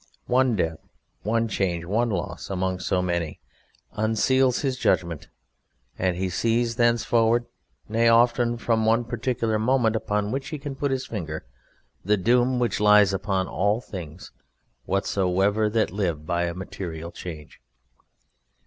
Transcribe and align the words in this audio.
One 0.25 0.55
death, 0.55 0.79
one 1.21 1.47
change, 1.47 1.85
one 1.85 2.09
loss, 2.09 2.49
among 2.49 2.79
so 2.79 3.03
many, 3.03 3.39
unseals 3.95 4.61
his 4.61 4.79
judgment, 4.79 5.27
and 5.95 6.15
he 6.15 6.27
sees 6.27 6.75
thenceforward, 6.77 7.45
nay, 7.87 8.07
often 8.09 8.57
from 8.57 8.83
one 8.83 9.03
particular 9.05 9.59
moment 9.59 9.95
upon 9.95 10.31
which 10.31 10.47
he 10.47 10.57
can 10.57 10.73
put 10.75 10.89
his 10.89 11.05
finger, 11.05 11.45
the 12.03 12.17
doom 12.17 12.57
which 12.57 12.79
lies 12.79 13.13
upon 13.13 13.47
all 13.47 13.79
things 13.79 14.31
whatsoever 14.85 15.69
that 15.69 15.91
live 15.91 16.25
by 16.25 16.45
a 16.45 16.55
material 16.55 17.11
change. 17.11 17.61